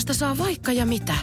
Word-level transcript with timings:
Autokauppasta 0.00 0.36
saa 0.36 0.46
vaikka 0.46 0.72
ja 0.72 0.86
mitä. 0.86 1.14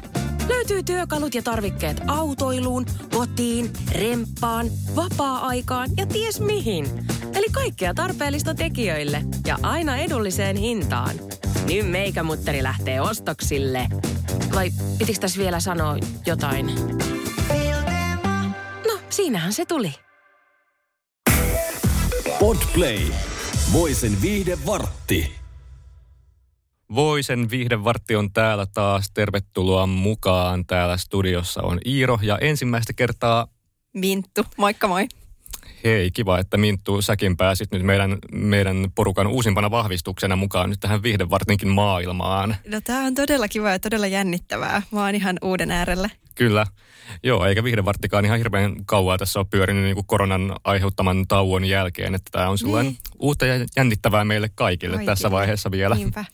Löytyy 0.49 0.83
työkalut 0.83 1.35
ja 1.35 1.41
tarvikkeet 1.41 2.01
autoiluun, 2.07 2.85
kotiin, 3.15 3.73
remppaan, 3.91 4.67
vapaa-aikaan 4.95 5.89
ja 5.97 6.05
ties 6.05 6.39
mihin. 6.39 6.85
Eli 7.35 7.45
kaikkea 7.51 7.93
tarpeellista 7.93 8.55
tekijöille 8.55 9.21
ja 9.47 9.57
aina 9.61 9.97
edulliseen 9.97 10.55
hintaan. 10.55 11.15
Nyt 11.67 11.91
meikä 11.91 12.23
mutteri 12.23 12.63
lähtee 12.63 13.01
ostoksille. 13.01 13.87
Vai 14.55 14.71
pitikö 14.97 15.19
tässä 15.19 15.39
vielä 15.39 15.59
sanoa 15.59 15.97
jotain? 16.25 16.65
No, 18.87 18.99
siinähän 19.09 19.53
se 19.53 19.65
tuli. 19.65 19.93
Podplay. 22.39 22.99
Voisen 23.73 24.21
viihde 24.21 24.57
vartti. 24.65 25.36
Voisen 26.95 27.49
viihdevartti 27.49 28.15
on 28.15 28.33
täällä 28.33 28.65
taas. 28.73 29.11
Tervetuloa 29.13 29.87
mukaan. 29.87 30.65
Täällä 30.65 30.97
studiossa 30.97 31.61
on 31.61 31.79
Iiro 31.85 32.19
ja 32.21 32.37
ensimmäistä 32.37 32.93
kertaa... 32.93 33.47
Minttu, 33.93 34.45
moikka 34.57 34.87
moi. 34.87 35.07
Hei, 35.83 36.11
kiva, 36.11 36.39
että 36.39 36.57
Minttu, 36.57 37.01
säkin 37.01 37.37
pääsit 37.37 37.71
nyt 37.71 37.83
meidän, 37.83 38.17
meidän 38.31 38.91
porukan 38.95 39.27
uusimpana 39.27 39.71
vahvistuksena 39.71 40.35
mukaan 40.35 40.69
nyt 40.69 40.79
tähän 40.79 41.03
viihdevartinkin 41.03 41.69
maailmaan. 41.69 42.55
No 42.67 42.81
tää 42.83 42.99
on 42.99 43.15
todella 43.15 43.47
kiva 43.47 43.69
ja 43.69 43.79
todella 43.79 44.07
jännittävää. 44.07 44.81
Mä 44.91 45.03
oon 45.05 45.15
ihan 45.15 45.37
uuden 45.41 45.71
äärellä. 45.71 46.09
Kyllä. 46.35 46.65
Joo, 47.23 47.45
eikä 47.45 47.63
viihdevarttikaan 47.63 48.25
ihan 48.25 48.37
hirveän 48.37 48.85
kauaa 48.85 49.17
tässä 49.17 49.39
ole 49.39 49.47
pyörinyt 49.49 49.83
niin 49.83 49.95
kuin 49.95 50.07
koronan 50.07 50.55
aiheuttaman 50.63 51.27
tauon 51.27 51.65
jälkeen. 51.65 52.15
Että 52.15 52.29
tämä 52.31 52.49
on 52.49 52.57
sellainen 52.57 52.91
niin. 52.91 53.01
uutta 53.19 53.45
ja 53.45 53.65
jännittävää 53.75 54.25
meille 54.25 54.49
kaikille, 54.55 54.95
kaikille. 54.95 55.11
tässä 55.11 55.31
vaiheessa 55.31 55.71
vielä. 55.71 55.95
Niinpä. 55.95 56.25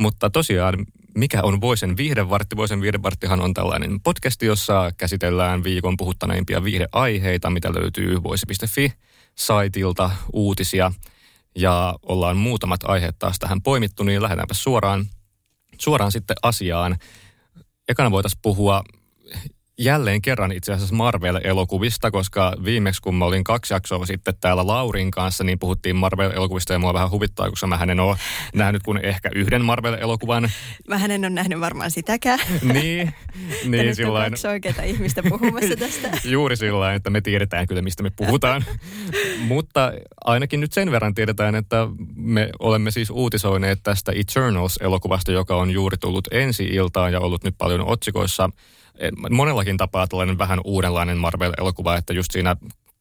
Mutta 0.00 0.30
tosiaan, 0.30 0.86
mikä 1.14 1.42
on 1.42 1.60
Voisen 1.60 1.96
viihdevartti? 1.96 2.56
Voisen 2.56 2.80
viihdevarttihan 2.80 3.40
on 3.40 3.54
tällainen 3.54 4.00
podcast, 4.00 4.42
jossa 4.42 4.90
käsitellään 4.96 5.64
viikon 5.64 5.96
puhuttaneimpia 5.96 6.64
viihdeaiheita, 6.64 7.50
mitä 7.50 7.74
löytyy 7.74 8.22
voisi.fi-saitilta, 8.22 10.10
uutisia. 10.32 10.92
Ja 11.56 11.94
ollaan 12.02 12.36
muutamat 12.36 12.80
aiheet 12.84 13.18
taas 13.18 13.38
tähän 13.38 13.62
poimittu, 13.62 14.02
niin 14.02 14.22
lähdetäänpä 14.22 14.54
suoraan, 14.54 15.06
suoraan 15.78 16.12
sitten 16.12 16.36
asiaan. 16.42 16.96
Ekana 17.88 18.10
voitaisiin 18.10 18.40
puhua 18.42 18.84
jälleen 19.80 20.22
kerran 20.22 20.52
itse 20.52 20.72
asiassa 20.72 20.94
Marvel-elokuvista, 20.94 22.10
koska 22.10 22.52
viimeksi 22.64 23.02
kun 23.02 23.14
mä 23.14 23.24
olin 23.24 23.44
kaksi 23.44 23.74
jaksoa 23.74 24.06
sitten 24.06 24.34
täällä 24.40 24.66
Laurin 24.66 25.10
kanssa, 25.10 25.44
niin 25.44 25.58
puhuttiin 25.58 25.96
Marvel-elokuvista 25.96 26.72
ja 26.72 26.78
mua 26.78 26.94
vähän 26.94 27.10
huvittaa, 27.10 27.50
koska 27.50 27.66
mä 27.66 27.78
en 27.88 28.00
ole 28.00 28.16
nähnyt 28.54 28.82
kuin 28.82 28.98
ehkä 29.04 29.30
yhden 29.34 29.64
Marvel-elokuvan. 29.64 30.50
Mä 30.88 31.04
en 31.04 31.20
ole 31.20 31.30
nähnyt 31.30 31.60
varmaan 31.60 31.90
sitäkään. 31.90 32.38
niin, 32.72 33.14
niin 33.64 33.96
sillain. 33.96 34.30
kaksi 34.30 34.48
oikeita 34.48 34.82
ihmistä 34.82 35.22
puhumassa 35.22 35.76
tästä. 35.78 36.10
Juuri 36.28 36.56
sillä 36.56 36.94
että 36.94 37.10
me 37.10 37.20
tiedetään 37.20 37.66
kyllä, 37.66 37.82
mistä 37.82 38.02
me 38.02 38.10
puhutaan. 38.10 38.64
Mutta 39.48 39.92
ainakin 40.24 40.60
nyt 40.60 40.72
sen 40.72 40.90
verran 40.90 41.14
tiedetään, 41.14 41.54
että 41.54 41.88
me 42.14 42.50
olemme 42.58 42.90
siis 42.90 43.10
uutisoineet 43.10 43.80
tästä 43.82 44.12
Eternals-elokuvasta, 44.12 45.32
joka 45.32 45.56
on 45.56 45.70
juuri 45.70 45.96
tullut 45.96 46.28
ensi 46.30 46.64
iltaan 46.64 47.12
ja 47.12 47.20
ollut 47.20 47.44
nyt 47.44 47.54
paljon 47.58 47.86
otsikoissa– 47.86 48.50
monellakin 49.30 49.76
tapaa 49.76 50.06
tällainen 50.06 50.38
vähän 50.38 50.60
uudenlainen 50.64 51.18
Marvel-elokuva, 51.18 51.96
että 51.96 52.12
just 52.12 52.30
siinä 52.32 52.56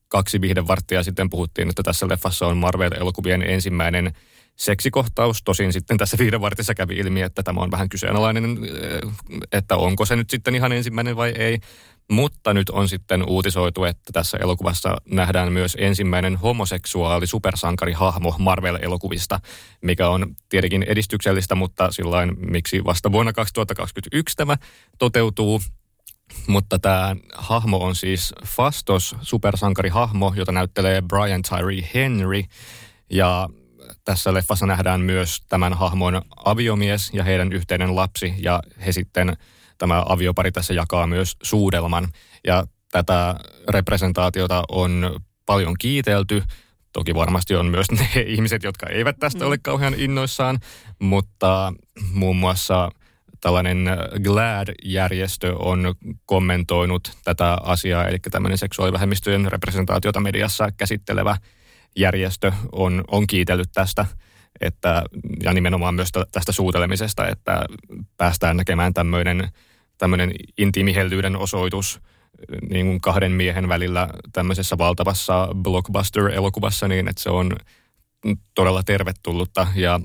kaksi 0.08 0.42
viihdevarttia 0.42 1.04
sitten 1.04 1.30
puhuttiin, 1.30 1.70
että 1.70 1.84
tässä 1.84 2.08
leffassa 2.08 2.48
on 2.48 2.58
Marvel-elokuvien 2.58 3.42
ensimmäinen 3.42 4.14
seksikohtaus. 4.56 5.44
Tosin 5.44 5.74
sitten 5.74 5.98
tässä 5.98 6.18
viihdevartissa 6.18 6.76
kävi 6.76 6.96
ilmi, 6.96 7.22
että 7.22 7.44
tämä 7.44 7.62
on 7.62 7.72
vähän 7.72 7.90
kyseenalainen, 7.90 8.46
eh, 8.46 9.12
että 9.52 9.76
onko 9.76 10.06
se 10.06 10.16
nyt 10.16 10.30
sitten 10.30 10.56
ihan 10.56 10.72
ensimmäinen 10.72 11.16
vai 11.16 11.34
ei. 11.38 11.60
Mutta 12.12 12.54
nyt 12.54 12.70
on 12.70 12.90
sitten 12.90 13.30
uutisoitu, 13.30 13.84
että 13.84 14.14
tässä 14.14 14.38
elokuvassa 14.42 14.98
nähdään 15.12 15.54
myös 15.54 15.78
ensimmäinen 15.80 16.36
homoseksuaali 16.36 17.28
supersankarihahmo 17.28 18.36
Marvel-elokuvista, 18.40 19.40
mikä 19.82 20.10
on 20.10 20.36
tietenkin 20.50 20.84
edistyksellistä, 20.84 21.56
mutta 21.56 21.92
sillain 21.92 22.52
miksi 22.52 22.84
vasta 22.84 23.12
vuonna 23.12 23.34
2021 23.34 24.36
tämä 24.36 24.58
toteutuu. 25.00 25.62
Mutta 26.48 26.80
tämä 26.80 27.16
hahmo 27.34 27.78
on 27.78 27.96
siis 27.96 28.34
Fastos, 28.46 29.16
supersankarihahmo, 29.22 30.34
jota 30.36 30.52
näyttelee 30.52 31.02
Brian 31.02 31.42
Tyree 31.42 31.90
Henry. 31.94 32.44
Ja 33.10 33.50
tässä 34.06 34.34
leffassa 34.34 34.66
nähdään 34.66 35.02
myös 35.02 35.42
tämän 35.50 35.74
hahmon 35.74 36.22
aviomies 36.46 37.10
ja 37.14 37.24
heidän 37.24 37.54
yhteinen 37.54 37.96
lapsi. 37.96 38.34
Ja 38.38 38.60
he 38.86 38.92
sitten, 38.92 39.38
tämä 39.78 40.04
aviopari 40.10 40.52
tässä 40.52 40.74
jakaa 40.74 41.08
myös 41.08 41.38
suudelman. 41.44 42.08
Ja 42.48 42.68
tätä 42.92 43.36
representaatiota 43.70 44.64
on 44.72 45.20
paljon 45.46 45.74
kiitelty. 45.80 46.44
Toki 46.94 47.16
varmasti 47.16 47.56
on 47.56 47.66
myös 47.66 47.92
ne 48.00 48.22
ihmiset, 48.26 48.64
jotka 48.64 48.88
eivät 48.88 49.20
tästä 49.20 49.40
mm. 49.40 49.48
ole 49.48 49.58
kauhean 49.58 49.94
innoissaan, 49.98 50.60
mutta 51.00 51.74
muun 52.14 52.36
muassa 52.36 52.92
tällainen 53.42 53.88
äh, 53.88 53.98
GLAD-järjestö 54.24 55.56
on 55.56 55.96
kommentoinut 56.26 57.12
tätä 57.24 57.58
asiaa, 57.64 58.08
eli 58.08 58.18
tämmöinen 58.32 58.58
seksuaalivähemmistöjen 58.58 59.52
representaatiota 59.52 60.20
mediassa 60.20 60.72
käsittelevä 60.78 61.38
järjestö 61.96 62.52
on, 62.72 63.04
on 63.08 63.28
kiitellyt 63.28 63.70
tästä, 63.74 64.06
että, 64.62 65.04
ja 65.44 65.54
nimenomaan 65.54 65.96
myös 65.96 66.10
tästä 66.32 66.52
suutelemisesta, 66.52 67.28
että 67.28 67.66
päästään 68.18 68.58
näkemään 68.58 68.94
tämmöinen, 68.94 69.50
tämmöinen 69.98 70.32
intiimihellyyden 70.58 71.36
osoitus 71.36 72.00
niin 72.70 72.86
kuin 72.86 73.02
kahden 73.02 73.32
miehen 73.32 73.70
välillä 73.70 74.08
tämmöisessä 74.34 74.78
valtavassa 74.78 75.48
blockbuster-elokuvassa, 75.56 76.88
niin 76.88 77.08
että 77.08 77.22
se 77.24 77.30
on 77.30 77.56
todella 78.56 78.84
tervetullutta. 78.84 79.68
Ja 79.76 80.00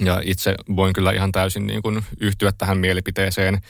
ja 0.00 0.20
itse 0.24 0.54
voin 0.76 0.92
kyllä 0.92 1.12
ihan 1.12 1.32
täysin 1.32 1.66
niin 1.66 1.82
kuin 1.82 2.04
yhtyä 2.20 2.52
tähän 2.58 2.78
mielipiteeseen. 2.78 3.60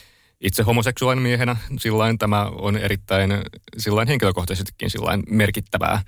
Itse 0.41 0.63
homoseksuaalinen 0.63 1.23
miehenä 1.23 1.57
sillain 1.81 2.19
tämä 2.19 2.43
on 2.45 2.77
erittäin 2.77 3.31
sillain 3.79 4.09
henkilökohtaisestikin 4.09 4.91
sillain 4.91 5.23
merkittävää, 5.29 6.03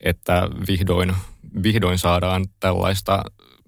että 0.00 0.48
vihdoin, 0.68 1.12
vihdoin 1.62 1.98
saadaan 1.98 2.44
tällaista 2.60 3.22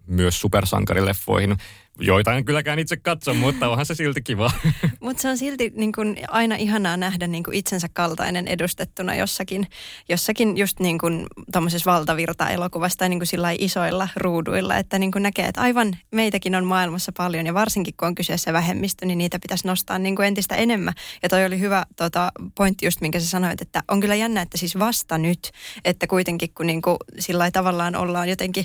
myös 0.06 0.40
supersankarileffoihin 0.40 1.56
joita 2.00 2.32
en 2.32 2.44
kylläkään 2.44 2.78
itse 2.78 2.96
katso, 2.96 3.34
mutta 3.34 3.68
onhan 3.68 3.86
se 3.86 3.94
silti 3.94 4.22
kiva. 4.22 4.50
mutta 5.00 5.22
se 5.22 5.28
on 5.28 5.38
silti 5.38 5.72
niin 5.76 5.92
kun, 5.92 6.16
aina 6.28 6.56
ihanaa 6.56 6.96
nähdä 6.96 7.26
niin 7.26 7.44
kun 7.44 7.54
itsensä 7.54 7.88
kaltainen 7.92 8.48
edustettuna 8.48 9.14
jossakin, 9.14 9.66
jossakin 10.08 10.56
just 10.56 10.80
niin 10.80 10.98
kun, 10.98 11.26
valtavirta-elokuvassa 11.86 12.98
tai 12.98 13.08
niin 13.08 13.18
kun 13.18 13.26
isoilla 13.58 14.08
ruuduilla, 14.16 14.76
että 14.76 14.98
niin 14.98 15.12
kun 15.12 15.22
näkee, 15.22 15.46
että 15.46 15.60
aivan 15.60 15.96
meitäkin 16.12 16.54
on 16.54 16.64
maailmassa 16.64 17.12
paljon 17.16 17.46
ja 17.46 17.54
varsinkin 17.54 17.94
kun 17.96 18.08
on 18.08 18.14
kyseessä 18.14 18.52
vähemmistö, 18.52 19.06
niin 19.06 19.18
niitä 19.18 19.38
pitäisi 19.38 19.66
nostaa 19.66 19.98
niin 19.98 20.22
entistä 20.22 20.54
enemmän. 20.54 20.94
Ja 21.22 21.28
toi 21.28 21.44
oli 21.44 21.60
hyvä 21.60 21.86
tota, 21.96 22.32
pointti 22.54 22.86
just, 22.86 23.00
minkä 23.00 23.20
sä 23.20 23.26
sanoit, 23.26 23.60
että 23.60 23.82
on 23.88 24.00
kyllä 24.00 24.14
jännä, 24.14 24.42
että 24.42 24.58
siis 24.58 24.78
vasta 24.78 25.18
nyt, 25.18 25.52
että 25.84 26.06
kuitenkin 26.06 26.50
kun 26.54 26.66
niin 26.66 26.82
sillä 27.18 27.50
tavallaan 27.50 27.96
ollaan 27.96 28.28
jotenkin 28.28 28.64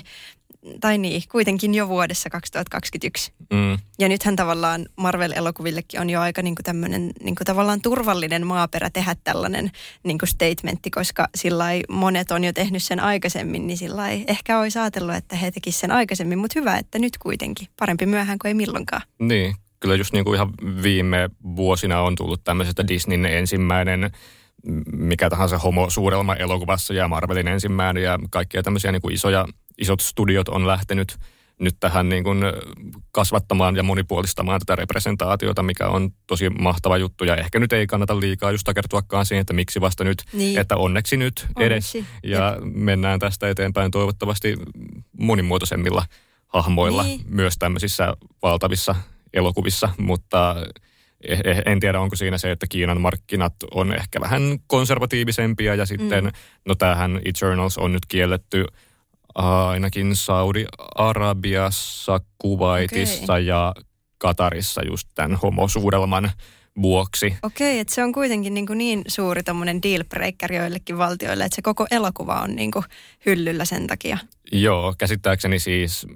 tai 0.80 0.98
niin, 0.98 1.22
kuitenkin 1.32 1.74
jo 1.74 1.88
vuodessa 1.88 2.30
2021. 2.30 3.32
Mm. 3.52 3.78
Ja 3.98 4.08
nythän 4.08 4.36
tavallaan 4.36 4.86
Marvel-elokuvillekin 4.96 6.00
on 6.00 6.10
jo 6.10 6.20
aika 6.20 6.42
niin 6.42 6.54
tämmöinen 6.64 7.10
niin 7.22 7.34
tavallaan 7.44 7.80
turvallinen 7.80 8.46
maaperä 8.46 8.90
tehdä 8.90 9.16
tällainen 9.24 9.70
niin 10.04 10.18
statementti, 10.24 10.90
koska 10.90 11.28
sillä 11.34 11.64
monet 11.88 12.30
on 12.30 12.44
jo 12.44 12.52
tehnyt 12.52 12.82
sen 12.82 13.00
aikaisemmin, 13.00 13.66
niin 13.66 13.78
sillä 13.78 14.08
ehkä 14.10 14.58
olisi 14.58 14.78
ajatellut, 14.78 15.14
että 15.14 15.36
he 15.36 15.50
tekisivät 15.50 15.80
sen 15.80 15.90
aikaisemmin, 15.90 16.38
mutta 16.38 16.58
hyvä, 16.60 16.78
että 16.78 16.98
nyt 16.98 17.18
kuitenkin. 17.18 17.68
Parempi 17.78 18.06
myöhään 18.06 18.38
kuin 18.38 18.48
ei 18.48 18.54
milloinkaan. 18.54 19.02
Niin, 19.18 19.54
kyllä 19.80 19.94
just 19.94 20.12
niin 20.12 20.24
kuin 20.24 20.34
ihan 20.34 20.52
viime 20.82 21.30
vuosina 21.56 22.00
on 22.00 22.14
tullut 22.14 22.44
tämmöisestä 22.44 22.88
Disneyn 22.88 23.26
ensimmäinen 23.26 24.10
mikä 24.92 25.30
tahansa 25.30 25.58
homo 25.58 25.90
suurelma 25.90 26.34
elokuvassa 26.34 26.94
ja 26.94 27.08
Marvelin 27.08 27.48
ensimmäinen 27.48 28.02
ja 28.02 28.18
kaikkia 28.30 28.62
tämmöisiä 28.62 28.92
niin 28.92 29.02
kuin 29.02 29.14
isoja 29.14 29.46
isot 29.78 30.00
studiot 30.00 30.48
on 30.48 30.66
lähtenyt 30.66 31.18
nyt 31.62 31.76
tähän 31.80 32.08
niin 32.08 32.24
kuin 32.24 32.38
kasvattamaan 33.12 33.76
ja 33.76 33.82
monipuolistamaan 33.82 34.60
tätä 34.60 34.76
representaatiota, 34.76 35.62
mikä 35.62 35.88
on 35.88 36.10
tosi 36.26 36.50
mahtava 36.50 36.98
juttu. 36.98 37.24
Ja 37.24 37.36
ehkä 37.36 37.58
nyt 37.58 37.72
ei 37.72 37.86
kannata 37.86 38.20
liikaa 38.20 38.50
just 38.50 38.64
takertuakaan 38.64 39.26
siihen, 39.26 39.40
että 39.40 39.52
miksi 39.52 39.80
vasta 39.80 40.04
nyt, 40.04 40.22
niin. 40.32 40.58
että 40.58 40.76
onneksi 40.76 41.16
nyt 41.16 41.46
edes. 41.60 41.94
Onneksi. 41.94 42.04
Ja 42.22 42.56
Jep. 42.60 42.74
mennään 42.74 43.20
tästä 43.20 43.48
eteenpäin 43.48 43.90
toivottavasti 43.90 44.56
monimuotoisemmilla 45.18 46.06
hahmoilla 46.46 47.02
niin. 47.02 47.20
myös 47.28 47.54
tämmöisissä 47.58 48.16
valtavissa 48.42 48.94
elokuvissa, 49.34 49.88
mutta 49.98 50.56
en 51.66 51.80
tiedä, 51.80 52.00
onko 52.00 52.16
siinä 52.16 52.38
se, 52.38 52.50
että 52.50 52.66
Kiinan 52.66 53.00
markkinat 53.00 53.54
on 53.70 53.94
ehkä 53.94 54.20
vähän 54.20 54.58
konservatiivisempia 54.66 55.74
ja 55.74 55.86
sitten, 55.86 56.24
mm. 56.24 56.30
no 56.68 56.74
tämähän 56.74 57.20
Eternals 57.24 57.78
on 57.78 57.92
nyt 57.92 58.06
kielletty 58.08 58.66
ainakin 59.34 60.16
Saudi-Arabiassa, 60.16 62.20
Kuwaitissa 62.38 63.32
okay. 63.32 63.40
ja 63.40 63.74
Katarissa 64.18 64.84
just 64.84 65.08
tämän 65.14 65.38
homosuudelman 65.42 66.30
vuoksi. 66.82 67.36
Okei, 67.42 67.78
että 67.78 67.94
se 67.94 68.04
on 68.04 68.12
kuitenkin 68.12 68.54
niin, 68.54 68.66
kuin 68.66 68.78
niin 68.78 69.02
suuri 69.08 69.42
tommonen 69.42 69.82
deal 69.82 70.04
breaker 70.04 70.52
joillekin 70.52 70.98
valtioille, 70.98 71.44
että 71.44 71.56
se 71.56 71.62
koko 71.62 71.86
elokuva 71.90 72.40
on 72.40 72.56
niin 72.56 72.70
kuin 72.70 72.84
hyllyllä 73.26 73.64
sen 73.64 73.86
takia. 73.86 74.18
Joo, 74.52 74.94
käsittääkseni 74.98 75.58
siis 75.58 76.06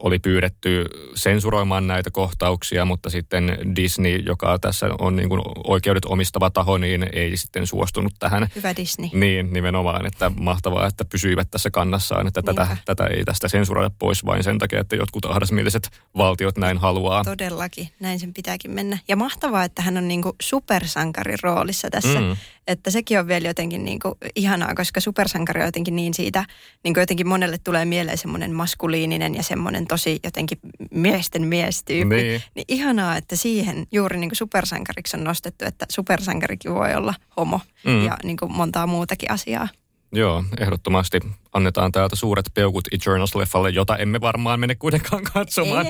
oli 0.00 0.18
pyydetty 0.18 0.84
sensuroimaan 1.14 1.86
näitä 1.86 2.10
kohtauksia, 2.10 2.84
mutta 2.84 3.10
sitten 3.10 3.58
Disney, 3.76 4.16
joka 4.16 4.58
tässä 4.58 4.86
on 4.98 5.16
niin 5.16 5.28
kuin 5.28 5.42
oikeudet 5.64 6.04
omistava 6.04 6.50
taho, 6.50 6.78
niin 6.78 7.06
ei 7.12 7.36
sitten 7.36 7.66
suostunut 7.66 8.12
tähän. 8.18 8.48
Hyvä 8.56 8.76
Disney. 8.76 9.08
Niin, 9.12 9.52
nimenomaan, 9.52 10.06
että 10.06 10.30
mahtavaa, 10.36 10.86
että 10.86 11.04
pysyivät 11.04 11.50
tässä 11.50 11.70
kannassaan, 11.70 12.26
että 12.26 12.42
tätä, 12.42 12.76
tätä 12.84 13.06
ei 13.06 13.24
tästä 13.24 13.48
sensuroida 13.48 13.90
pois 13.98 14.24
vain 14.24 14.44
sen 14.44 14.58
takia, 14.58 14.80
että 14.80 14.96
jotkut 14.96 15.24
ahdasmieliset 15.24 15.90
valtiot 16.16 16.58
näin 16.58 16.78
haluaa. 16.78 17.24
Todellakin, 17.24 17.88
näin 18.00 18.20
sen 18.20 18.34
pitääkin 18.34 18.70
mennä. 18.70 18.98
Ja 19.08 19.16
mahtavaa, 19.16 19.64
että 19.64 19.82
hän 19.82 19.95
on 19.96 20.08
niin 20.08 20.22
kuin 20.22 20.36
supersankarin 20.42 21.38
roolissa 21.42 21.90
tässä. 21.90 22.20
Mm. 22.20 22.36
Että 22.66 22.90
sekin 22.90 23.18
on 23.18 23.28
vielä 23.28 23.48
jotenkin 23.48 23.84
niin 23.84 23.98
kuin 23.98 24.14
ihanaa, 24.36 24.74
koska 24.74 25.00
supersankari 25.00 25.60
on 25.60 25.66
jotenkin 25.66 25.96
niin 25.96 26.14
siitä, 26.14 26.44
niin 26.84 26.94
kuin 26.94 27.02
jotenkin 27.02 27.28
monelle 27.28 27.58
tulee 27.58 27.84
mieleen 27.84 28.18
semmoinen 28.18 28.52
maskuliininen 28.52 29.34
ja 29.34 29.42
semmoinen 29.42 29.86
tosi 29.86 30.20
jotenkin 30.24 30.58
miesten 30.90 31.42
miestyyppi. 31.42 32.16
Niin. 32.16 32.42
niin 32.54 32.64
ihanaa, 32.68 33.16
että 33.16 33.36
siihen 33.36 33.86
juuri 33.92 34.18
niin 34.18 34.30
kuin 34.30 34.36
supersankariksi 34.36 35.16
on 35.16 35.24
nostettu, 35.24 35.64
että 35.64 35.86
supersankarikin 35.88 36.74
voi 36.74 36.94
olla 36.94 37.14
homo 37.36 37.60
mm. 37.84 38.04
ja 38.04 38.16
niin 38.24 38.36
kuin 38.36 38.52
montaa 38.52 38.86
muutakin 38.86 39.30
asiaa. 39.30 39.68
Joo, 40.12 40.44
ehdottomasti 40.58 41.20
annetaan 41.52 41.92
täältä 41.92 42.16
suuret 42.16 42.50
peukut 42.54 42.88
Eternals-leffalle, 42.92 43.70
jota 43.70 43.96
emme 43.96 44.20
varmaan 44.20 44.60
mene 44.60 44.74
kuitenkaan 44.74 45.22
katsomaan. 45.22 45.86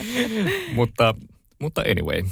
Mutta, 0.74 1.14
mutta 1.58 1.80
anyway, 1.90 2.22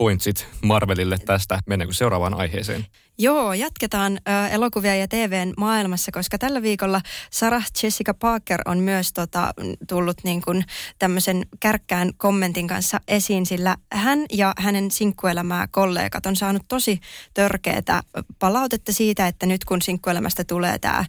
pointsit 0.00 0.46
Marvelille 0.62 1.18
tästä. 1.24 1.58
Mennäänkö 1.66 1.94
seuraavaan 1.94 2.34
aiheeseen? 2.34 2.86
Joo, 3.22 3.52
jatketaan 3.52 4.12
ö, 4.12 4.48
elokuvia 4.48 4.94
ja 4.96 5.08
TVn 5.08 5.52
maailmassa, 5.56 6.12
koska 6.12 6.38
tällä 6.38 6.62
viikolla 6.62 7.00
Sarah 7.30 7.66
Jessica 7.82 8.14
Parker 8.14 8.60
on 8.64 8.78
myös 8.78 9.12
tota, 9.12 9.54
tullut 9.88 10.16
niin 10.24 10.42
kuin 10.42 10.64
tämmöisen 10.98 11.46
kärkkään 11.60 12.10
kommentin 12.16 12.66
kanssa 12.66 13.00
esiin, 13.08 13.46
sillä 13.46 13.76
hän 13.92 14.18
ja 14.32 14.52
hänen 14.58 14.90
sinkkuelämää 14.90 15.68
kollegat 15.70 16.26
on 16.26 16.36
saanut 16.36 16.62
tosi 16.68 17.00
törkeätä 17.34 18.02
palautetta 18.38 18.92
siitä, 18.92 19.26
että 19.26 19.46
nyt 19.46 19.64
kun 19.64 19.82
sinkkuelämästä 19.82 20.44
tulee 20.44 20.78
tämä 20.78 21.04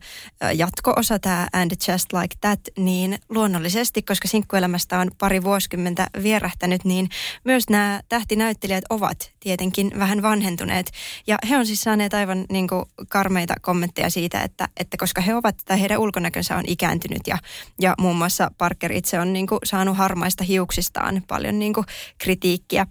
jatko-osa, 0.53 1.19
tämä 1.19 1.47
And 1.53 1.71
Just 1.71 2.13
Like 2.13 2.35
That, 2.41 2.59
niin 2.77 3.19
luonnollisesti, 3.29 4.01
koska 4.01 4.27
sinkkuelämästä 4.27 4.99
on 4.99 5.11
pari 5.17 5.43
vuosikymmentä 5.43 6.07
vierähtänyt, 6.23 6.85
niin 6.85 7.09
myös 7.43 7.69
nämä 7.69 8.01
tähtinäyttelijät 8.09 8.83
ovat 8.89 9.31
tietenkin 9.39 9.91
vähän 9.99 10.21
vanhentuneet. 10.21 10.91
Ja 11.27 11.37
he 11.49 11.57
on 11.57 11.65
siis 11.65 11.81
saaneet 11.81 12.00
aivan 12.13 12.45
niin 12.51 12.67
kuin 12.67 12.85
karmeita 13.09 13.53
kommentteja 13.61 14.09
siitä, 14.09 14.41
että, 14.41 14.67
että 14.77 14.97
koska 14.97 15.21
he 15.21 15.35
ovat, 15.35 15.55
tai 15.65 15.81
heidän 15.81 15.99
ulkonäkönsä 15.99 16.57
on 16.57 16.63
ikääntynyt 16.67 17.21
ja, 17.27 17.37
ja 17.79 17.93
muun 17.99 18.15
muassa 18.15 18.51
Parker 18.57 18.91
itse 18.91 19.19
on 19.19 19.33
niin 19.33 19.47
kuin 19.47 19.59
saanut 19.63 19.97
harmaista 19.97 20.43
hiuksistaan 20.43 21.23
paljon 21.27 21.59
niin 21.59 21.73
kuin 21.73 21.85
kritiikkiä 22.17 22.87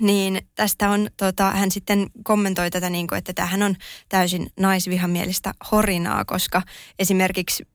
niin 0.00 0.42
tästä 0.54 0.90
on, 0.90 1.08
tota, 1.16 1.50
hän 1.50 1.70
sitten 1.70 2.06
kommentoi 2.22 2.70
tätä 2.70 2.90
niin 2.90 3.06
kuin, 3.06 3.18
että 3.18 3.32
tämähän 3.32 3.62
on 3.62 3.76
täysin 4.08 4.46
naisvihamielistä 4.60 5.54
horinaa, 5.72 6.24
koska 6.24 6.62
esimerkiksi 6.98 7.66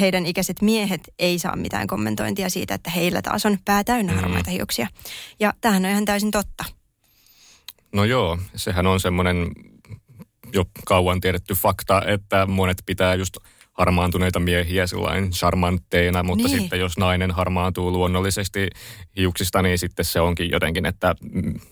heidän 0.00 0.26
ikäiset 0.26 0.62
miehet 0.62 1.00
ei 1.18 1.38
saa 1.38 1.56
mitään 1.56 1.86
kommentointia 1.86 2.50
siitä, 2.50 2.74
että 2.74 2.90
heillä 2.90 3.22
taas 3.22 3.46
on 3.46 3.58
pää 3.64 3.84
täynnä 3.84 4.12
mm. 4.12 4.18
harmaita 4.18 4.50
hiuksia. 4.50 4.86
Ja 5.40 5.54
tämähän 5.60 5.84
on 5.84 5.90
ihan 5.90 6.04
täysin 6.04 6.30
totta. 6.30 6.64
No 7.92 8.04
joo, 8.04 8.38
sehän 8.56 8.86
on 8.86 9.00
semmoinen 9.00 9.50
jo 10.54 10.64
kauan 10.86 11.20
tiedetty 11.20 11.54
fakta, 11.54 12.02
että 12.06 12.46
monet 12.46 12.82
pitää 12.86 13.14
just 13.14 13.36
harmaantuneita 13.72 14.40
miehiä 14.40 14.86
sellainen 14.86 15.30
charmantteina, 15.30 16.22
mutta 16.22 16.48
niin. 16.48 16.60
sitten 16.60 16.80
jos 16.80 16.98
nainen 16.98 17.30
harmaantuu 17.30 17.92
luonnollisesti 17.92 18.68
hiuksista, 19.16 19.62
niin 19.62 19.78
sitten 19.78 20.04
se 20.04 20.20
onkin 20.20 20.50
jotenkin, 20.50 20.86
että 20.86 21.14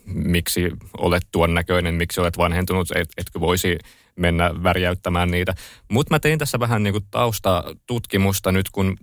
miksi 0.04 0.70
olet 0.98 1.22
tuon 1.32 1.54
näköinen, 1.54 1.94
miksi 1.94 2.20
olet 2.20 2.38
vanhentunut, 2.38 2.88
et, 2.94 3.08
etkö 3.18 3.40
voisi 3.40 3.78
mennä 4.16 4.50
värjäyttämään 4.62 5.30
niitä. 5.30 5.54
Mutta 5.88 6.14
mä 6.14 6.18
tein 6.18 6.38
tässä 6.38 6.60
vähän 6.60 6.82
niin 6.82 6.92
kuin 6.92 7.04
taustatutkimusta 7.10 8.52
nyt, 8.52 8.70
kun 8.70 8.96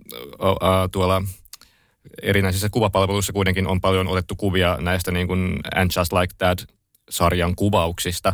ää, 0.60 0.88
tuolla 0.92 1.22
erinäisissä 2.22 2.68
kuvapalveluissa 2.70 3.32
kuitenkin 3.32 3.66
on 3.66 3.80
paljon 3.80 4.08
otettu 4.08 4.36
kuvia 4.36 4.76
näistä 4.80 5.10
niin 5.10 5.28
kuin 5.28 5.58
And 5.74 5.90
Just 5.96 6.12
Like 6.12 6.34
That 6.38 6.66
sarjan 7.10 7.56
kuvauksista. 7.56 8.32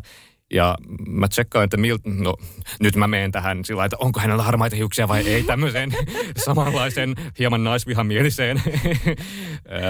Ja 0.52 0.76
mä 1.06 1.28
tsekkaan, 1.28 1.64
että 1.64 1.76
mil, 1.76 1.98
no, 2.04 2.36
nyt 2.80 2.96
mä 2.96 3.06
menen 3.06 3.32
tähän 3.32 3.64
sillä 3.64 3.84
että 3.84 3.96
onko 4.00 4.20
hänellä 4.20 4.42
harmaita 4.42 4.76
hiuksia 4.76 5.08
vai 5.08 5.28
ei 5.28 5.42
tämmöiseen 5.42 5.96
samanlaiseen 6.44 7.14
hieman 7.38 7.64
naisvihamieliseen 7.64 8.62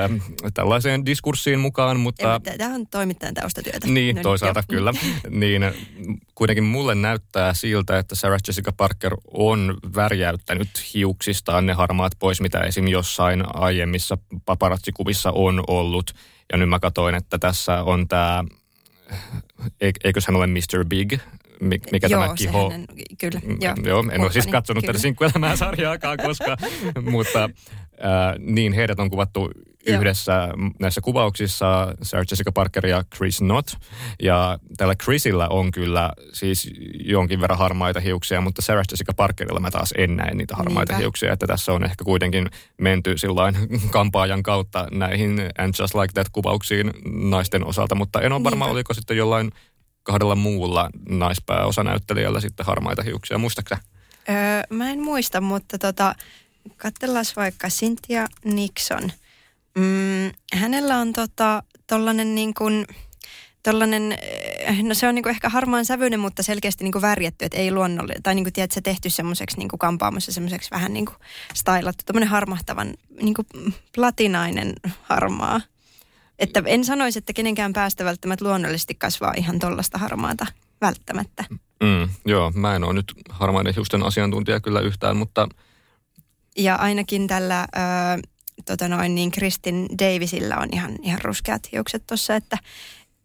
ähm, 0.04 0.16
tällaiseen 0.54 1.06
diskurssiin 1.06 1.58
mukaan. 1.58 2.00
Mutta, 2.00 2.40
Tämä 2.58 2.74
on 2.74 2.86
toimittajan 2.86 3.34
taustatyötä. 3.34 3.86
Niin, 3.86 4.16
no, 4.16 4.22
toisaalta 4.22 4.60
jo. 4.60 4.76
kyllä. 4.76 4.92
niin 5.30 5.62
kuitenkin 6.34 6.64
mulle 6.64 6.94
näyttää 6.94 7.54
siltä, 7.54 7.98
että 7.98 8.14
Sarah 8.14 8.40
Jessica 8.46 8.72
Parker 8.72 9.16
on 9.32 9.78
värjäyttänyt 9.94 10.94
hiuksistaan 10.94 11.66
ne 11.66 11.72
harmaat 11.72 12.12
pois, 12.18 12.40
mitä 12.40 12.60
esim. 12.60 12.88
jossain 12.88 13.44
aiemmissa 13.54 14.18
paparazzikuvissa 14.46 15.30
on 15.30 15.64
ollut. 15.68 16.14
Ja 16.52 16.58
nyt 16.58 16.68
mä 16.68 16.78
katsoin, 16.78 17.14
että 17.14 17.38
tässä 17.38 17.82
on 17.82 18.08
tämä 18.08 18.44
eikö 19.80 20.20
hän 20.28 20.36
ole 20.36 20.46
Mr. 20.46 20.84
Big, 20.88 21.12
mikä 21.60 22.06
joo, 22.06 22.22
tämä 22.22 22.34
kiho... 22.34 22.70
Hänen, 22.70 22.86
kyllä, 23.18 23.40
joo. 23.60 23.74
joo 23.84 24.04
en 24.12 24.20
ole 24.20 24.32
siis 24.32 24.46
katsonut 24.46 24.82
kyllä. 24.82 24.92
tätä 24.92 25.02
sinkkuelämää 25.02 25.56
sarjaakaan 25.56 26.18
koska, 26.18 26.56
mutta 27.10 27.44
äh, 27.44 28.38
niin 28.38 28.72
heidät 28.72 29.00
on 29.00 29.10
kuvattu 29.10 29.50
yhdessä 29.86 30.32
Joo. 30.32 30.70
näissä 30.80 31.00
kuvauksissa 31.00 31.94
Sarah 32.02 32.26
Jessica 32.30 32.52
Parker 32.52 32.86
ja 32.86 33.04
Chris 33.16 33.38
Knott. 33.38 33.68
Ja 34.22 34.58
tällä 34.76 34.94
Chrisillä 34.94 35.48
on 35.48 35.70
kyllä 35.70 36.12
siis 36.32 36.70
jonkin 37.04 37.40
verran 37.40 37.58
harmaita 37.58 38.00
hiuksia, 38.00 38.40
mutta 38.40 38.62
Sarah 38.62 38.84
Jessica 38.90 39.12
Parkerilla 39.16 39.60
mä 39.60 39.70
taas 39.70 39.94
en 39.96 40.16
näe 40.16 40.34
niitä 40.34 40.56
harmaita 40.56 40.92
Niinpä. 40.92 41.02
hiuksia. 41.02 41.32
Että 41.32 41.46
tässä 41.46 41.72
on 41.72 41.84
ehkä 41.84 42.04
kuitenkin 42.04 42.50
menty 42.80 43.18
sillain 43.18 43.56
kampaajan 43.90 44.42
kautta 44.42 44.88
näihin 44.90 45.40
And 45.58 45.74
Just 45.78 45.94
Like 45.94 46.12
That 46.12 46.28
kuvauksiin 46.32 46.90
naisten 47.30 47.66
osalta, 47.66 47.94
mutta 47.94 48.20
en 48.20 48.32
ole 48.32 48.44
varma, 48.44 48.66
oliko 48.66 48.94
sitten 48.94 49.16
jollain 49.16 49.52
kahdella 50.02 50.34
muulla 50.34 50.90
naispääosanäyttelijällä 51.08 52.40
sitten 52.40 52.66
harmaita 52.66 53.02
hiuksia. 53.02 53.38
Muistaaksä? 53.38 53.78
Öö, 54.28 54.34
mä 54.70 54.90
en 54.90 55.00
muista, 55.00 55.40
mutta 55.40 55.78
tota, 55.78 56.14
katsellaan 56.76 57.24
vaikka 57.36 57.68
Cynthia 57.68 58.26
Nixon– 58.44 59.12
Mm, 59.78 60.32
hänellä 60.54 60.98
on 60.98 61.12
tota, 61.12 61.62
tollanen 61.86 62.34
niin 62.34 62.54
kuin, 62.54 62.86
tollanen, 63.62 64.12
eh, 64.58 64.82
no 64.82 64.94
se 64.94 65.08
on 65.08 65.14
niinku 65.14 65.28
ehkä 65.28 65.48
harmaan 65.48 65.84
sävyinen, 65.84 66.20
mutta 66.20 66.42
selkeästi 66.42 66.84
niinku 66.84 67.02
värjätty, 67.02 67.44
että 67.44 67.58
ei 67.58 67.72
luonnollinen, 67.72 68.22
tai 68.22 68.34
niinku 68.34 68.50
tiedät, 68.50 68.72
se 68.72 68.80
tehty 68.80 69.10
semmoiseksi 69.10 69.58
niinku 69.58 69.78
kampaamassa 69.78 70.32
semmoiseksi 70.32 70.70
vähän 70.70 70.92
niinku 70.92 71.12
stylattu, 71.54 72.02
tämmöinen 72.06 72.28
harmahtavan 72.28 72.94
niinku 73.22 73.42
platinainen 73.94 74.72
harmaa. 75.02 75.60
Että 76.38 76.62
en 76.66 76.84
sanoisi, 76.84 77.18
että 77.18 77.32
kenenkään 77.32 77.72
päästä 77.72 78.04
välttämättä 78.04 78.44
luonnollisesti 78.44 78.94
kasvaa 78.94 79.34
ihan 79.36 79.58
tollasta 79.58 79.98
harmaata 79.98 80.46
välttämättä. 80.80 81.44
Mm, 81.82 82.08
joo, 82.24 82.52
mä 82.54 82.76
en 82.76 82.84
ole 82.84 82.92
nyt 82.92 83.12
harmaiden 83.28 83.74
hiusten 83.74 84.02
asiantuntija 84.02 84.60
kyllä 84.60 84.80
yhtään, 84.80 85.16
mutta... 85.16 85.48
Ja 86.56 86.74
ainakin 86.74 87.26
tällä... 87.26 87.66
Öö, 87.76 88.33
tota 88.66 88.88
noin, 88.88 89.14
niin 89.14 89.30
Kristin 89.30 89.88
Davisilla 89.98 90.56
on 90.56 90.68
ihan, 90.72 90.96
ihan 91.02 91.20
ruskeat 91.22 91.72
hiukset 91.72 92.06
tuossa, 92.06 92.36
että 92.36 92.58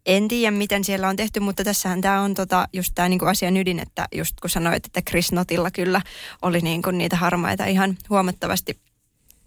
en 0.06 0.28
tiedä, 0.28 0.50
miten 0.50 0.84
siellä 0.84 1.08
on 1.08 1.16
tehty, 1.16 1.40
mutta 1.40 1.64
tässähän 1.64 2.00
tämä 2.00 2.20
on 2.20 2.34
tota, 2.34 2.68
just 2.72 2.92
tämä 2.94 3.08
niinku 3.08 3.26
asian 3.26 3.56
ydin, 3.56 3.78
että 3.78 4.08
just 4.14 4.40
kun 4.40 4.50
sanoit, 4.50 4.86
että 4.86 5.02
Chris 5.02 5.32
Notilla 5.32 5.70
kyllä 5.70 6.02
oli 6.42 6.60
niinku 6.60 6.90
niitä 6.90 7.16
harmaita 7.16 7.64
ihan 7.64 7.96
huomattavasti 8.10 8.80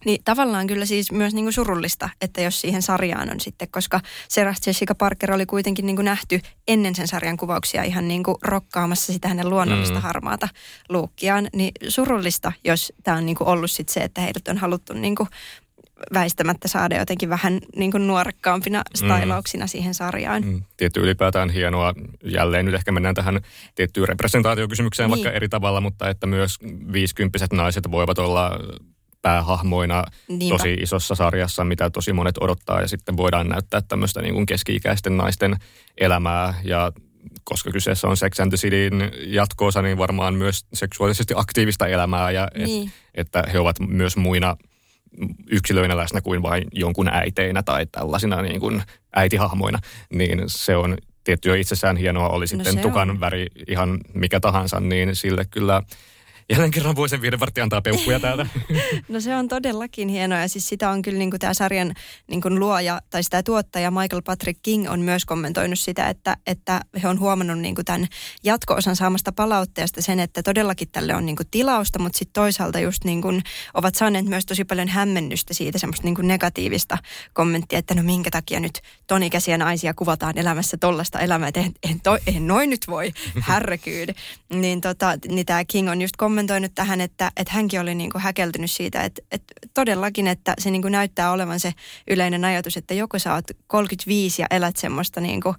niin 0.05 0.21
tavallaan 0.25 0.67
kyllä 0.67 0.85
siis 0.85 1.11
myös 1.11 1.33
niin 1.33 1.45
kuin 1.45 1.53
surullista, 1.53 2.09
että 2.21 2.41
jos 2.41 2.61
siihen 2.61 2.81
sarjaan 2.81 3.31
on 3.31 3.39
sitten, 3.39 3.67
koska 3.71 3.99
Sarah 4.29 4.55
Jessica 4.65 4.95
Parker 4.95 5.31
oli 5.31 5.45
kuitenkin 5.45 5.85
niin 5.85 5.95
kuin 5.95 6.05
nähty 6.05 6.41
ennen 6.67 6.95
sen 6.95 7.07
sarjan 7.07 7.37
kuvauksia 7.37 7.83
ihan 7.83 8.07
niin 8.07 8.23
kuin 8.23 8.37
rokkaamassa 8.41 9.13
sitä 9.13 9.27
hänen 9.27 9.49
luonnollista 9.49 9.95
mm. 9.95 10.01
harmaata 10.01 10.47
luukkiaan, 10.89 11.49
niin 11.55 11.71
surullista, 11.87 12.51
jos 12.63 12.93
tämä 13.03 13.17
on 13.17 13.25
niin 13.25 13.35
kuin 13.35 13.47
ollut 13.47 13.71
sitten 13.71 13.93
se, 13.93 13.99
että 13.99 14.21
heidät 14.21 14.47
on 14.47 14.57
haluttu 14.57 14.93
niin 14.93 15.15
kuin 15.15 15.29
väistämättä 16.13 16.67
saada 16.67 16.97
jotenkin 16.97 17.29
vähän 17.29 17.59
niin 17.75 17.91
kuin 17.91 18.07
nuorekkaampina 18.07 18.79
mm. 18.79 18.83
stylauksina 18.97 19.65
mm. 19.65 19.69
siihen 19.69 19.93
sarjaan. 19.93 20.43
Mm. 20.45 20.61
Tietty 20.77 20.99
ylipäätään 20.99 21.49
hienoa. 21.49 21.93
Jälleen 22.23 22.65
nyt 22.65 22.75
ehkä 22.75 22.91
mennään 22.91 23.15
tähän 23.15 23.41
tiettyyn 23.75 24.07
representaatiokysymykseen 24.07 25.09
niin. 25.09 25.23
vaikka 25.23 25.37
eri 25.37 25.49
tavalla, 25.49 25.81
mutta 25.81 26.09
että 26.09 26.27
myös 26.27 26.57
viisikymppiset 26.93 27.53
naiset 27.53 27.91
voivat 27.91 28.19
olla 28.19 28.59
päähahmoina 29.21 30.03
Niinpä. 30.27 30.57
tosi 30.57 30.73
isossa 30.73 31.15
sarjassa, 31.15 31.63
mitä 31.63 31.89
tosi 31.89 32.13
monet 32.13 32.37
odottaa. 32.37 32.81
Ja 32.81 32.87
sitten 32.87 33.17
voidaan 33.17 33.49
näyttää 33.49 33.81
tämmöistä 33.81 34.21
niin 34.21 34.33
kuin 34.33 34.45
keski-ikäisten 34.45 35.17
naisten 35.17 35.55
elämää 35.97 36.53
ja 36.63 36.91
koska 37.43 37.71
kyseessä 37.71 38.07
on 38.07 38.17
Sex 38.17 38.39
and 38.39 38.51
the 38.51 38.57
Cityn 38.57 39.11
jatkoosa, 39.25 39.81
niin 39.81 39.97
varmaan 39.97 40.33
myös 40.33 40.65
seksuaalisesti 40.73 41.33
aktiivista 41.37 41.87
elämää 41.87 42.31
ja 42.31 42.47
et, 42.55 42.65
Niin. 42.65 42.91
että 43.15 43.43
he 43.53 43.59
ovat 43.59 43.79
myös 43.79 44.17
muina 44.17 44.57
yksilöinä 45.47 45.97
läsnä 45.97 46.21
kuin 46.21 46.41
vain 46.41 46.63
jonkun 46.71 47.07
äiteinä 47.07 47.63
tai 47.63 47.85
tällaisina 47.85 48.41
niin 48.41 48.59
kuin 48.59 48.83
äitihahmoina, 49.15 49.79
niin 50.13 50.43
se 50.47 50.75
on 50.75 50.97
tietty 51.23 51.49
jo 51.49 51.55
itsessään 51.55 51.97
hienoa, 51.97 52.29
oli 52.29 52.47
sitten 52.47 52.73
se 52.73 52.81
tukan 52.81 53.09
on. 53.09 53.19
väri 53.19 53.47
ihan 53.67 53.99
mikä 54.13 54.39
tahansa, 54.39 54.79
niin 54.79 55.15
sille 55.15 55.45
kyllä 55.51 55.81
jälleen 56.53 56.71
kerran 56.71 56.95
voi 56.95 57.09
sen 57.09 57.21
viiden 57.21 57.39
vartti 57.39 57.61
antaa 57.61 57.81
peukkuja 57.81 58.19
täältä. 58.19 58.45
No 59.07 59.19
se 59.19 59.35
on 59.35 59.47
todellakin 59.47 60.09
hienoa 60.09 60.39
ja 60.39 60.49
siis 60.49 60.69
sitä 60.69 60.89
on 60.89 61.01
kyllä 61.01 61.17
niin 61.17 61.29
kuin 61.29 61.39
tämä 61.39 61.53
sarjan 61.53 61.93
niin 62.27 62.41
kuin 62.41 62.59
luoja 62.59 63.01
tai 63.09 63.23
sitä 63.23 63.43
tuottaja 63.43 63.91
Michael 63.91 64.21
Patrick 64.21 64.59
King 64.61 64.89
on 64.89 64.99
myös 64.99 65.25
kommentoinut 65.25 65.79
sitä, 65.79 66.09
että, 66.09 66.37
että 66.47 66.81
he 67.03 67.07
on 67.07 67.19
huomannut 67.19 67.59
niin 67.59 67.75
kuin 67.75 67.85
tämän 67.85 68.07
jatko-osan 68.43 68.95
saamasta 68.95 69.31
palautteesta 69.31 70.01
sen, 70.01 70.19
että 70.19 70.43
todellakin 70.43 70.87
tälle 70.91 71.15
on 71.15 71.25
niin 71.25 71.35
kuin 71.35 71.47
tilausta, 71.51 71.99
mutta 71.99 72.17
sitten 72.17 72.33
toisaalta 72.33 72.79
just 72.79 73.03
niin 73.03 73.21
kuin 73.21 73.41
ovat 73.73 73.95
saaneet 73.95 74.25
myös 74.25 74.45
tosi 74.45 74.65
paljon 74.65 74.87
hämmennystä 74.87 75.53
siitä 75.53 75.77
semmoista 75.77 76.07
niin 76.07 76.15
kuin 76.15 76.27
negatiivista 76.27 76.97
kommenttia, 77.33 77.79
että 77.79 77.95
no 77.95 78.03
minkä 78.03 78.31
takia 78.31 78.59
nyt 78.59 78.81
tonikäisiä 79.07 79.57
naisia 79.57 79.93
kuvataan 79.93 80.37
elämässä 80.37 80.77
tollasta 80.77 81.19
elämää, 81.19 81.47
että 81.47 81.59
eihän, 81.59 81.73
eihän, 81.83 82.01
toi, 82.01 82.19
eihän 82.27 82.47
noin 82.47 82.69
nyt 82.69 82.85
voi, 82.87 83.13
härrekyyd. 83.47 84.09
Niin, 84.49 84.81
tota, 84.81 85.17
niin 85.27 85.45
tämä 85.45 85.65
King 85.65 85.89
on 85.89 86.01
just 86.01 86.15
kommentoinut 86.17 86.42
tähän, 86.75 87.01
että, 87.01 87.31
että 87.37 87.53
hänkin 87.53 87.79
oli 87.79 87.95
niin 87.95 88.09
kuin 88.09 88.21
häkeltynyt 88.21 88.71
siitä, 88.71 89.01
että, 89.01 89.21
että 89.31 89.53
todellakin, 89.73 90.27
että 90.27 90.53
se 90.57 90.71
niin 90.71 90.81
kuin 90.81 90.91
näyttää 90.91 91.31
olevan 91.31 91.59
se 91.59 91.73
yleinen 92.09 92.45
ajatus, 92.45 92.77
että 92.77 92.93
joko 92.93 93.19
sä 93.19 93.33
oot 93.33 93.45
35 93.67 94.41
ja 94.41 94.47
elät 94.51 94.77
semmoista 94.77 95.21
niin 95.21 95.41
kuin 95.41 95.55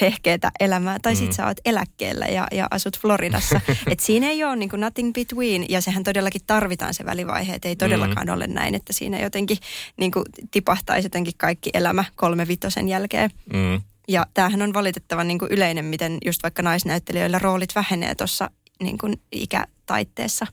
hehkeetä 0.00 0.50
elämää, 0.60 0.98
tai 1.02 1.16
sit 1.16 1.32
sä 1.32 1.46
oot 1.46 1.56
eläkkeellä 1.64 2.26
ja, 2.26 2.46
ja 2.52 2.68
asut 2.70 2.98
Floridassa. 2.98 3.60
Et 3.90 4.00
siinä 4.00 4.28
ei 4.28 4.44
ole 4.44 4.56
niin 4.56 4.70
kuin 4.70 4.80
nothing 4.80 5.12
between, 5.12 5.66
ja 5.68 5.80
sehän 5.80 6.04
todellakin 6.04 6.40
tarvitaan 6.46 6.94
se 6.94 7.06
välivaihe, 7.06 7.54
että 7.54 7.68
ei 7.68 7.76
todellakaan 7.76 8.30
ole 8.30 8.46
näin, 8.46 8.74
että 8.74 8.92
siinä 8.92 9.20
jotenkin 9.20 9.58
niin 9.96 10.10
kuin 10.10 10.24
tipahtaisi 10.50 11.06
jotenkin 11.06 11.34
kaikki 11.36 11.70
elämä 11.74 12.04
kolme 12.16 12.48
vitosen 12.48 12.88
jälkeen. 12.88 13.30
Mm. 13.52 13.80
Ja 14.08 14.26
tämähän 14.34 14.62
on 14.62 14.74
valitettavan 14.74 15.28
niin 15.28 15.38
kuin 15.38 15.52
yleinen, 15.52 15.84
miten 15.84 16.18
just 16.24 16.42
vaikka 16.42 16.62
naisnäyttelijöillä 16.62 17.38
roolit 17.38 17.74
vähenee 17.74 18.14
tuossa 18.14 18.50
niin 18.82 18.98
kuin 18.98 19.20
ikätaitteessa. 19.32 20.46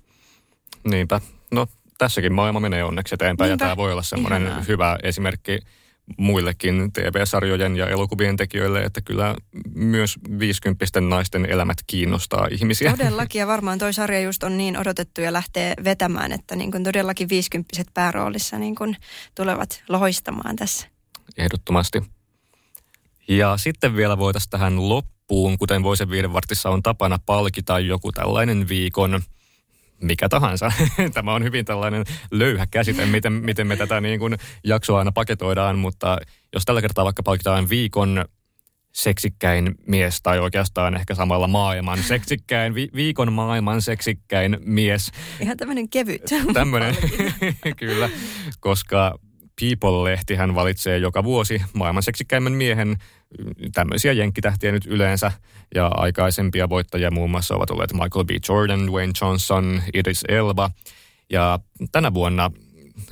Niinpä. 0.89 1.21
No 1.51 1.67
tässäkin 1.98 2.33
maailma 2.33 2.59
menee 2.59 2.83
onneksi 2.83 3.15
eteenpäin 3.15 3.50
Niinpä. 3.50 3.65
ja 3.65 3.67
tämä 3.67 3.77
voi 3.77 3.91
olla 3.91 4.03
semmoinen 4.03 4.41
Ihanaa. 4.41 4.63
hyvä 4.67 4.98
esimerkki 5.03 5.59
muillekin 6.17 6.91
TV-sarjojen 6.93 7.75
ja 7.75 7.88
elokuvien 7.88 8.38
tekijöille, 8.38 8.83
että 8.83 9.01
kyllä 9.01 9.36
myös 9.75 10.19
50 10.39 11.01
naisten 11.01 11.45
elämät 11.45 11.77
kiinnostaa 11.88 12.48
ihmisiä. 12.51 12.91
Todellakin, 12.98 13.39
ja 13.39 13.48
varmaan 13.48 13.79
toi 13.79 13.93
sarja 13.93 14.21
just 14.21 14.43
on 14.43 14.57
niin 14.57 14.77
odotettu 14.77 15.21
ja 15.21 15.33
lähtee 15.33 15.74
vetämään, 15.83 16.31
että 16.31 16.55
niin 16.55 16.71
kuin 16.71 16.83
todellakin 16.83 17.29
50 17.29 17.83
pääroolissa 17.93 18.57
niin 18.59 18.75
kuin 18.75 18.95
tulevat 19.36 19.83
loistamaan 19.89 20.55
tässä. 20.55 20.88
Ehdottomasti. 21.38 22.03
Ja 23.29 23.57
sitten 23.57 23.95
vielä 23.95 24.17
voitaisiin 24.17 24.50
tähän 24.50 24.89
loppuun, 24.89 25.57
kuten 25.57 25.83
Voisen 25.83 26.09
viiden 26.09 26.33
vartissa 26.33 26.69
on 26.69 26.83
tapana 26.83 27.17
palkita 27.25 27.79
joku 27.79 28.12
tällainen 28.12 28.69
viikon 28.69 29.21
mikä 30.01 30.29
tahansa. 30.29 30.71
Tämä 31.13 31.33
on 31.33 31.43
hyvin 31.43 31.65
tällainen 31.65 32.03
löyhä 32.31 32.67
käsite, 32.71 33.05
miten, 33.05 33.33
miten 33.33 33.67
me 33.67 33.75
tätä 33.75 34.01
niin 34.01 34.19
kuin 34.19 34.38
jaksoa 34.63 35.00
aina 35.00 35.12
paketoidaan, 35.12 35.77
mutta 35.77 36.17
jos 36.53 36.65
tällä 36.65 36.81
kertaa 36.81 37.05
vaikka 37.05 37.24
palkitaan 37.24 37.69
viikon 37.69 38.25
seksikkäin 38.91 39.75
mies 39.88 40.21
tai 40.21 40.39
oikeastaan 40.39 40.95
ehkä 40.95 41.15
samalla 41.15 41.48
maailman 41.48 42.03
seksikkäin, 42.03 42.75
vi- 42.75 42.89
viikon 42.95 43.33
maailman 43.33 43.81
seksikkäin 43.81 44.57
mies, 44.59 45.12
Ihan 45.39 45.57
tämmöinen 45.57 45.89
kevyt. 45.89 46.21
Tämmöinen, 46.53 46.95
kyllä, 47.77 48.09
koska 48.59 49.19
People-lehtihän 49.59 50.55
valitsee 50.55 50.97
joka 50.97 51.23
vuosi 51.23 51.61
maailman 51.73 52.03
seksikkäimmän 52.03 52.53
miehen 52.53 52.97
tämmöisiä 53.73 54.11
jenkkitähtiä 54.13 54.71
nyt 54.71 54.85
yleensä. 54.85 55.31
Ja 55.75 55.87
aikaisempia 55.87 56.69
voittajia 56.69 57.11
muun 57.11 57.29
muassa 57.31 57.55
ovat 57.55 57.69
olleet 57.69 57.93
Michael 57.93 58.25
B. 58.25 58.29
Jordan, 58.49 58.87
Dwayne 58.87 59.13
Johnson, 59.21 59.81
Idris 59.93 60.23
Elba. 60.27 60.71
Ja 61.29 61.59
tänä 61.91 62.13
vuonna 62.13 62.51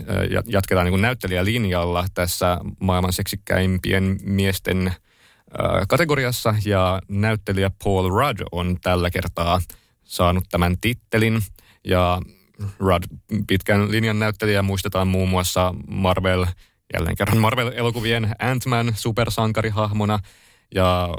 äh, 0.09 0.15
ja- 0.31 0.43
jatketaan 0.45 0.85
niin 0.85 0.91
kuin 0.91 1.01
näyttelijälinjalla 1.01 2.05
tässä 2.13 2.57
maailman 2.79 3.13
seksikkäimpien 3.13 4.19
miesten 4.23 4.87
äh, 4.87 4.95
kategoriassa. 5.87 6.55
Ja 6.65 7.01
näyttelijä 7.07 7.71
Paul 7.83 8.09
Rudd 8.09 8.41
on 8.51 8.77
tällä 8.81 9.09
kertaa 9.09 9.61
saanut 10.03 10.43
tämän 10.51 10.77
tittelin. 10.81 11.41
Ja 11.83 12.21
Rudd, 12.79 13.03
pitkän 13.47 13.91
linjan 13.91 14.19
näyttelijä, 14.19 14.61
muistetaan 14.61 15.07
muun 15.07 15.29
muassa 15.29 15.75
Marvel, 15.87 16.45
jälleen 16.93 17.15
kerran 17.15 17.37
Marvel-elokuvien 17.37 18.35
Ant-Man 18.39 18.93
supersankarihahmona. 18.95 20.19
Ja 20.75 21.09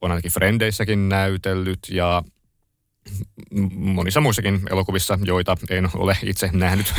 on 0.00 0.10
ainakin 0.10 0.32
Frendeissäkin 0.32 1.08
näytellyt 1.08 1.78
ja 1.90 2.22
monissa 3.74 4.20
muissakin 4.20 4.60
elokuvissa, 4.70 5.18
joita 5.24 5.56
en 5.70 5.88
ole 5.94 6.16
itse 6.22 6.50
nähnyt. 6.52 6.94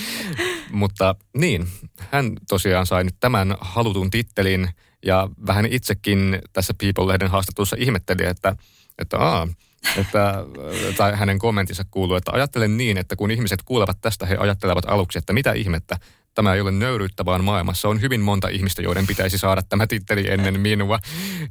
Mutta 0.70 1.14
niin, 1.36 1.68
hän 1.98 2.32
tosiaan 2.48 2.86
sai 2.86 3.04
nyt 3.04 3.16
tämän 3.20 3.56
halutun 3.60 4.10
tittelin. 4.10 4.68
Ja 5.04 5.28
vähän 5.46 5.66
itsekin 5.66 6.38
tässä 6.52 6.74
People-lehden 6.74 7.30
haastattelussa 7.30 7.76
ihmetteli, 7.78 8.26
että, 8.26 8.56
että 8.98 9.18
aa, 9.18 9.48
että, 9.96 10.44
tai 10.96 11.16
hänen 11.16 11.38
kommenttinsa 11.38 11.84
kuuluu, 11.90 12.16
että 12.16 12.32
ajattelen 12.32 12.76
niin, 12.76 12.96
että 12.96 13.16
kun 13.16 13.30
ihmiset 13.30 13.62
kuulevat 13.62 14.00
tästä, 14.00 14.26
he 14.26 14.36
ajattelevat 14.36 14.84
aluksi, 14.88 15.18
että 15.18 15.32
mitä 15.32 15.52
ihmettä, 15.52 15.98
tämä 16.34 16.54
ei 16.54 16.60
ole 16.60 16.70
nöyryyttä, 16.70 17.24
vaan 17.24 17.44
maailmassa 17.44 17.88
on 17.88 18.00
hyvin 18.00 18.20
monta 18.20 18.48
ihmistä, 18.48 18.82
joiden 18.82 19.06
pitäisi 19.06 19.38
saada 19.38 19.62
tämä 19.62 19.86
titteli 19.86 20.30
ennen 20.30 20.60
minua. 20.60 20.98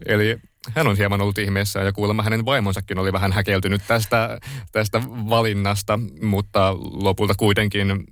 Eli 0.06 0.38
hän 0.76 0.88
on 0.88 0.98
hieman 0.98 1.22
ollut 1.22 1.38
ihmeessä 1.38 1.80
ja 1.80 1.92
kuulemma 1.92 2.24
hänen 2.24 2.46
vaimonsakin 2.46 3.00
oli 3.00 3.14
vähän 3.14 3.32
häkeltynyt 3.32 3.82
tästä, 3.88 4.40
tästä 4.72 5.02
valinnasta, 5.08 6.00
mutta 6.22 6.76
lopulta 6.80 7.34
kuitenkin 7.38 8.08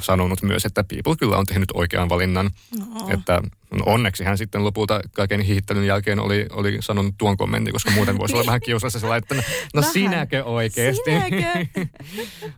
sanonut 0.00 0.42
myös, 0.42 0.64
että 0.64 0.84
People 0.84 1.16
kyllä 1.16 1.36
on 1.36 1.46
tehnyt 1.46 1.68
oikean 1.74 2.08
valinnan. 2.08 2.50
No. 2.78 3.08
Että 3.08 3.42
onneksi 3.86 4.24
hän 4.24 4.38
sitten 4.38 4.64
lopulta 4.64 5.00
kaiken 5.12 5.40
hiihittelyn 5.40 5.86
jälkeen 5.86 6.20
oli, 6.20 6.46
oli 6.50 6.76
sanonut 6.80 7.14
tuon 7.18 7.36
kommentin, 7.36 7.72
koska 7.72 7.90
muuten 7.90 8.18
voisi 8.18 8.34
olla 8.34 8.46
vähän 8.50 8.60
kiusassa 8.60 8.98
sillä, 9.00 9.16
että 9.16 9.34
no, 9.34 9.42
no 9.74 9.80
Vähän. 9.80 9.92
sinäkö 9.92 10.44
oikeasti? 10.44 11.02
Sinäkö? 11.04 11.66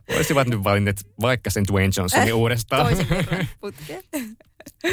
Olisivat 0.15 0.47
nyt 0.47 0.63
valinneet 0.63 1.07
vaikka 1.21 1.49
sen 1.49 1.63
Dwayne 1.71 1.91
Johnsonin 1.97 2.33
uudestaan. 2.43 2.85
Toisen 2.87 3.07
kerran 3.07 3.47
putkeen. 3.59 4.03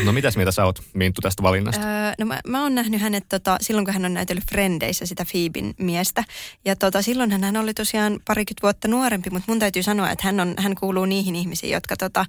No 0.04 0.12
mitäs 0.12 0.36
mieltä 0.36 0.52
sä 0.52 0.64
oot, 0.64 0.82
Minttu, 0.94 1.20
tästä 1.20 1.42
valinnasta? 1.42 1.86
Öö, 1.86 2.12
no 2.18 2.26
mä, 2.26 2.40
mä 2.46 2.62
oon 2.62 2.74
nähnyt 2.74 3.00
hänet 3.00 3.24
tota, 3.28 3.56
silloin, 3.60 3.84
kun 3.84 3.94
hän 3.94 4.04
on 4.04 4.14
näytellyt 4.14 4.44
Frendeissä 4.50 5.06
sitä 5.06 5.24
Phoebin 5.30 5.74
miestä. 5.78 6.24
Ja 6.64 6.76
tota, 6.76 7.02
silloin 7.02 7.44
hän 7.44 7.56
oli 7.56 7.74
tosiaan 7.74 8.20
parikymmentä 8.26 8.62
vuotta 8.62 8.88
nuorempi, 8.88 9.30
mutta 9.30 9.52
mun 9.52 9.58
täytyy 9.58 9.82
sanoa, 9.82 10.10
että 10.10 10.26
hän, 10.26 10.40
on, 10.40 10.54
hän 10.58 10.74
kuuluu 10.74 11.04
niihin 11.04 11.36
ihmisiin, 11.36 11.72
jotka 11.72 11.96
tota, 11.96 12.26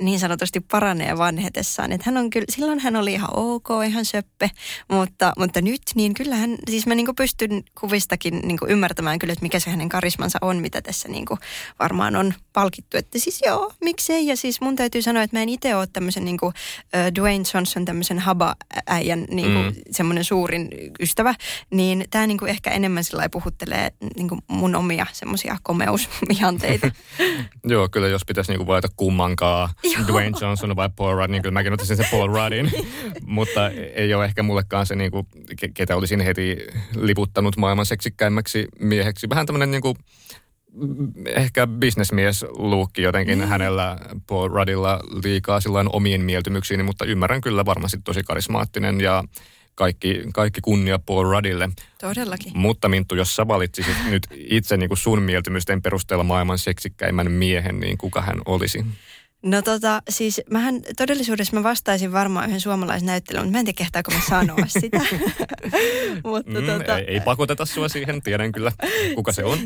niin 0.00 0.20
sanotusti 0.20 0.60
paranee 0.60 1.18
vanhetessaan. 1.18 1.92
Et 1.92 2.02
hän 2.02 2.16
on 2.16 2.30
kyllä, 2.30 2.46
silloin 2.48 2.78
hän 2.78 2.96
oli 2.96 3.12
ihan 3.12 3.30
ok, 3.36 3.68
ihan 3.86 4.04
söppe, 4.04 4.50
mutta, 4.88 5.32
mutta 5.38 5.60
nyt 5.60 5.82
niin 5.94 6.14
kyllähän, 6.14 6.56
siis 6.70 6.86
mä 6.86 6.94
niinku 6.94 7.14
pystyn 7.14 7.64
kuvistakin 7.80 8.40
niinku 8.44 8.66
ymmärtämään 8.68 9.18
kyllä, 9.18 9.32
että 9.32 9.42
mikä 9.42 9.60
se 9.60 9.70
hänen 9.70 9.88
karismansa 9.88 10.38
on, 10.42 10.56
mitä 10.56 10.82
tässä 10.82 11.08
niinku 11.08 11.38
varmaan 11.78 12.16
on 12.16 12.34
palkittu. 12.52 12.96
Että 12.96 13.18
siis 13.18 13.40
joo, 13.46 13.72
miksei. 13.84 14.26
Ja 14.26 14.36
siis 14.36 14.60
mun 14.60 14.76
täytyy 14.76 15.02
sanoa, 15.02 15.22
että 15.22 15.36
mä 15.36 15.42
en 15.42 15.48
itse 15.48 15.76
ole 15.76 15.86
tämmöisen 15.92 16.24
niinku, 16.24 16.52
Dwayne 17.14 17.44
Johnson, 17.54 17.84
tämmöisen 17.84 18.18
haba-äijän 18.18 19.24
niinku, 19.30 19.58
Mm. 19.58 19.64
mm. 19.64 19.72
semmoinen 19.90 20.24
suurin 20.24 20.68
ystävä, 21.00 21.34
niin 21.70 22.04
tämä 22.10 22.26
niinku 22.26 22.44
ehkä 22.46 22.70
enemmän 22.70 23.04
sillä 23.04 23.28
puhuttelee 23.28 23.92
niinku 24.16 24.38
mun 24.48 24.74
omia 24.74 25.06
semmoisia 25.12 25.56
komeusihanteita. 25.62 26.90
Joo, 27.64 27.88
kyllä 27.88 28.08
jos 28.08 28.24
pitäisi 28.26 28.52
niinku 28.52 28.66
valita 28.66 28.88
kummankaan, 28.96 29.68
Joo. 29.84 30.06
Dwayne 30.06 30.38
Johnson 30.40 30.76
vai 30.76 30.88
Paul 30.96 31.16
Rudd, 31.16 31.30
niin 31.30 31.42
kyllä 31.42 31.52
mäkin 31.52 31.72
ottaisin 31.72 31.96
sen 31.96 32.06
Paul 32.10 32.26
Ruddin. 32.28 32.70
Mutta 33.26 33.68
ei 33.70 34.14
ole 34.14 34.24
ehkä 34.24 34.42
mullekaan 34.42 34.86
se, 34.86 34.94
niinku, 34.96 35.26
ke- 35.52 35.70
ketä 35.74 35.96
olisin 35.96 36.20
heti 36.20 36.56
liputtanut 36.96 37.56
maailman 37.56 37.86
seksikkäimmäksi 37.86 38.66
mieheksi. 38.80 39.28
Vähän 39.28 39.46
tämmöinen 39.46 39.70
niinku, 39.70 39.94
mm, 39.94 40.00
ehkä 41.26 41.66
bisnesmies 41.66 42.44
luukki 42.48 43.02
jotenkin 43.02 43.38
Niin. 43.38 43.48
hänellä 43.48 43.98
Paul 44.26 44.48
Ruddilla 44.48 45.00
liikaa 45.24 45.60
silloin 45.60 45.88
omien 45.92 46.20
mieltymyksiin, 46.20 46.84
mutta 46.84 47.04
ymmärrän 47.04 47.40
kyllä 47.40 47.64
varmasti 47.64 47.98
tosi 48.04 48.22
karismaattinen 48.22 49.00
ja 49.00 49.24
kaikki, 49.74 50.22
kaikki 50.34 50.60
kunnia 50.60 50.98
Paul 50.98 51.30
Ruddille. 51.30 51.68
Todellakin. 52.00 52.52
Mutta 52.54 52.88
Minttu, 52.88 53.14
jos 53.14 53.36
sä 53.36 53.48
valitsisit 53.48 53.96
nyt 54.10 54.26
itse 54.34 54.76
niin 54.76 54.88
kuin 54.88 54.98
sun 54.98 55.22
mieltymysten 55.22 55.82
perusteella 55.82 56.24
maailman 56.24 56.58
seksikkäimmän 56.58 57.32
miehen, 57.32 57.80
niin 57.80 57.98
kuka 57.98 58.22
hän 58.22 58.36
olisi? 58.46 58.84
No 59.42 59.62
tota, 59.62 60.02
siis 60.08 60.40
mähän 60.50 60.80
todellisuudessa 60.96 61.56
mä 61.56 61.62
vastaisin 61.62 62.12
varmaan 62.12 62.46
yhden 62.46 62.60
suomalaisnäyttelijän, 62.60 63.46
mutta 63.46 63.52
mä 63.52 63.58
en 63.58 63.64
tiedä 63.64 63.76
kehtaako 63.76 64.10
mä 64.10 64.20
sanoa 64.28 64.66
sitä. 64.80 65.00
mutta 66.24 66.60
mm, 66.60 66.66
tota... 66.66 66.98
ei, 66.98 67.04
ei, 67.08 67.20
pakoteta 67.20 67.66
sua 67.66 67.88
siihen, 67.88 68.22
tiedän 68.22 68.52
kyllä 68.52 68.72
kuka 69.14 69.32
se 69.32 69.44
on. 69.44 69.58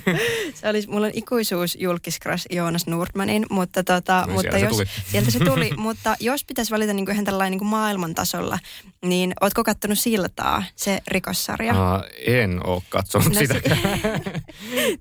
se 0.54 0.68
olisi, 0.68 0.88
mulla 0.88 1.06
on 1.06 1.12
ikuisuus 1.14 1.76
julkiskras 1.80 2.46
Joonas 2.50 2.86
Nordmanin, 2.86 3.46
mutta, 3.50 3.84
tota, 3.84 4.24
no, 4.26 4.32
mutta 4.32 4.58
jos, 4.58 4.60
se 4.60 4.68
tuli. 4.68 4.86
sieltä 5.10 5.30
se 5.30 5.38
tuli. 5.38 5.70
mutta 5.86 6.16
jos 6.20 6.44
pitäisi 6.44 6.70
valita 6.70 6.92
niin 6.92 7.06
kuin 7.06 7.14
ihan 7.14 7.24
tällainen 7.24 7.50
niin 7.50 7.58
kuin 7.58 7.68
maailman 7.68 8.14
tasolla, 8.14 8.58
niin 9.02 9.32
ootko 9.40 9.64
kattonut 9.64 9.98
Siltaa, 9.98 10.64
se 10.76 11.02
rikossarja? 11.08 11.72
Uh, 11.72 12.04
en 12.26 12.66
ole 12.66 12.82
katsonut 12.88 13.32
no, 13.32 13.38
sitä. 13.38 13.54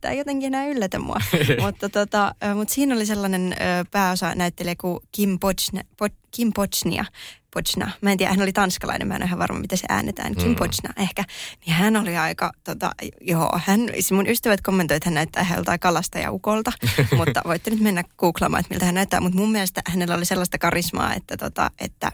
Tämä 0.02 0.12
ei 0.12 0.18
jotenkin 0.18 0.48
enää 0.48 0.68
yllätä 0.68 1.00
mua. 1.00 1.18
mutta, 1.62 1.90
tota, 1.90 2.36
mutta 2.56 2.74
siinä 2.74 2.96
oli 2.96 3.06
sellainen 3.06 3.56
pää 3.92 4.11
pääosa 4.12 4.36
näyttelijä 4.36 4.76
kuin 4.82 5.00
Kim, 5.12 5.40
Pochna, 5.40 5.82
po, 5.98 6.08
Kim 6.32 6.52
Pochnia. 6.56 7.06
Pochna. 7.54 7.92
Mä 8.02 8.12
en 8.12 8.18
tiedä, 8.18 8.32
hän 8.32 8.42
oli 8.42 8.54
tanskalainen, 8.54 9.08
mä 9.08 9.16
en 9.16 9.22
ole 9.22 9.28
ihan 9.28 9.40
varma, 9.40 9.60
miten 9.60 9.78
se 9.78 9.86
äänetään. 9.90 10.36
Kim 10.36 10.48
mm. 10.48 10.56
Pochna 10.56 10.94
ehkä. 10.98 11.24
Niin 11.66 11.76
hän 11.76 11.96
oli 11.96 12.18
aika, 12.18 12.52
tota, 12.64 12.92
joo, 13.22 13.60
hän, 13.66 13.80
siis 13.94 14.12
mun 14.12 14.28
ystävät 14.28 14.62
kommentoivat, 14.62 14.98
että 14.98 15.10
hän 15.10 15.14
näyttää 15.14 15.44
ihan 15.44 15.56
joltain 15.56 15.80
kalastajaukolta. 15.80 16.72
mutta 17.18 17.42
voitte 17.46 17.70
nyt 17.70 17.80
mennä 17.80 18.04
googlaamaan, 18.18 18.60
että 18.60 18.74
miltä 18.74 18.86
hän 18.86 18.96
näyttää. 18.96 19.22
Mutta 19.22 19.38
mun 19.38 19.52
mielestä 19.52 19.82
hänellä 19.88 20.16
oli 20.16 20.26
sellaista 20.26 20.58
karismaa, 20.58 21.14
että, 21.14 21.38
tota, 21.38 21.72
että, 21.80 22.12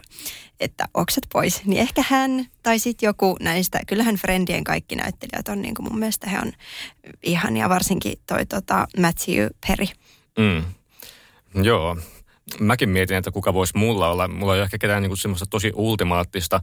että 0.60 0.88
oksat 0.94 1.24
pois. 1.32 1.64
Niin 1.64 1.80
ehkä 1.80 2.04
hän 2.08 2.46
tai 2.62 2.78
sitten 2.78 3.06
joku 3.06 3.36
näistä, 3.40 3.80
kyllähän 3.86 4.16
Friendien 4.16 4.64
kaikki 4.64 4.96
näyttelijät 4.96 5.48
on 5.48 5.62
niin 5.62 5.74
kuin 5.74 5.88
mun 5.88 5.98
mielestä 5.98 6.30
he 6.30 6.38
on 6.38 6.52
ihania, 7.22 7.68
varsinkin 7.68 8.18
toi 8.26 8.46
tota 8.46 8.88
Matthew 8.98 9.46
Perry. 9.66 9.86
Mm. 10.38 10.64
Joo. 11.54 11.96
Mäkin 12.60 12.88
mietin, 12.88 13.16
että 13.16 13.30
kuka 13.30 13.54
voisi 13.54 13.76
mulla 13.76 14.08
olla. 14.08 14.28
Mulla 14.28 14.56
ei 14.56 14.62
ehkä 14.62 14.78
ketään 14.78 15.02
niinku 15.02 15.16
semmoista 15.16 15.46
tosi 15.50 15.72
ultimaattista. 15.74 16.60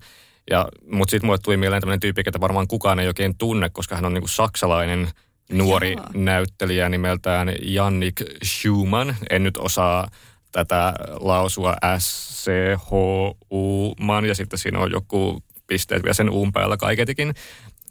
Ja, 0.50 0.68
mutta 0.92 1.12
sitten 1.12 1.26
mulle 1.26 1.40
tuli 1.44 1.58
mieleen 1.58 1.82
tämmöinen 1.82 2.00
tyyppi, 2.00 2.24
että 2.26 2.40
varmaan 2.40 2.68
kukaan 2.68 3.00
ei 3.00 3.08
oikein 3.08 3.38
tunne, 3.38 3.70
koska 3.70 3.96
hän 3.96 4.06
on 4.06 4.14
niinku 4.14 4.28
saksalainen 4.28 5.10
nuori 5.52 5.92
Joo. 5.92 6.06
näyttelijä 6.14 6.90
nimeltään 6.90 7.54
Jannik 7.62 8.22
Schumann. 8.44 9.16
En 9.30 9.44
nyt 9.44 9.58
osaa 9.58 10.08
tätä 10.52 10.94
lausua 11.20 11.76
S-C-H-U-man 12.00 13.06
ja 14.26 14.36
sitten 14.36 14.60
siinä 14.60 14.80
on 14.80 14.92
joku 14.92 15.44
pisteet 15.68 16.04
vielä 16.04 16.14
sen 16.14 16.30
uun 16.30 16.52
päällä 16.52 16.78
kaiketikin. 16.78 17.34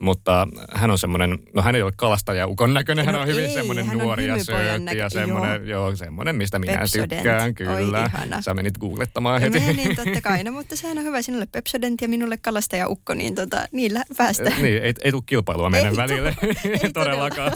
Mutta 0.01 0.49
hän 0.75 0.91
on 0.91 0.99
semmoinen, 0.99 1.39
no 1.55 1.63
hän 1.63 1.75
ei 1.75 1.83
ole 1.83 1.93
kalastaja 1.97 2.47
ukon 2.47 2.75
näköinen, 2.75 3.07
no 3.07 3.13
hän 3.13 3.21
on 3.21 3.27
hyvin 3.27 3.45
ei, 3.45 3.55
semmoinen 3.55 3.87
nuori 3.87 4.27
ja 4.27 4.45
söötti 4.45 4.97
ja 4.97 5.11
semmoinen, 5.11 5.69
joo. 5.69 5.87
joo, 5.87 5.97
semmoinen, 5.97 6.37
mistä 6.37 6.59
minä 6.59 6.79
Pepsodent. 6.79 7.11
tykkään, 7.11 7.55
kyllä. 7.55 8.11
Oi, 8.35 8.43
Sä 8.43 8.55
menit 8.55 8.79
googlettamaan 8.79 9.41
heti. 9.41 9.61
No 9.61 9.73
niin, 9.73 9.97
totta 9.97 10.21
kai, 10.21 10.45
no, 10.45 10.53
mutta 10.53 10.77
sehän 10.77 10.99
on 10.99 11.05
hyvä 11.05 11.23
sinulle 11.23 11.47
Pepsodent 11.53 12.01
ja 12.01 12.09
minulle 12.09 12.37
kalastaja 12.37 12.89
ukko, 12.89 13.15
niin 13.15 13.35
tota, 13.35 13.67
niillä 13.73 14.05
päästään. 14.17 14.63
niin, 14.63 14.83
ei, 14.83 14.95
ei 15.05 15.11
tule 15.11 15.23
kilpailua 15.27 15.71
meidän 15.71 15.91
ei 15.91 15.97
välille, 15.97 16.37
ei 16.83 16.93
todellakaan. 16.93 17.53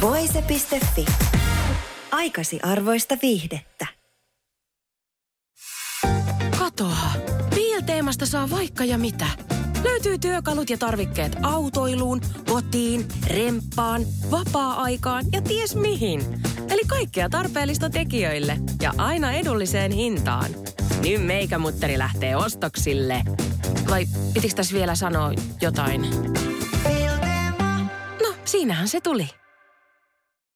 Voise.fi. 0.00 1.06
Aikasi 2.12 2.60
arvoista 2.62 3.18
viihdettä. 3.22 4.01
Teemasta 8.12 8.26
saa 8.26 8.58
vaikka 8.58 8.84
ja 8.84 8.98
mitä. 8.98 9.26
Löytyy 9.84 10.18
työkalut 10.18 10.70
ja 10.70 10.78
tarvikkeet 10.78 11.36
autoiluun, 11.42 12.20
kotiin, 12.50 13.06
remppaan, 13.26 14.02
vapaa-aikaan 14.30 15.24
ja 15.32 15.42
ties 15.42 15.76
mihin. 15.76 16.20
Eli 16.70 16.82
kaikkea 16.86 17.28
tarpeellista 17.28 17.90
tekijöille 17.90 18.58
ja 18.82 18.92
aina 18.96 19.32
edulliseen 19.32 19.92
hintaan. 19.92 20.50
Nyt 21.02 21.26
meikämutteri 21.26 21.98
lähtee 21.98 22.36
ostoksille. 22.36 23.22
Vai 23.90 24.06
pitikö 24.34 24.54
tässä 24.54 24.74
vielä 24.74 24.94
sanoa 24.94 25.32
jotain? 25.60 26.02
No, 28.22 28.34
siinähän 28.44 28.88
se 28.88 29.00
tuli. 29.00 29.41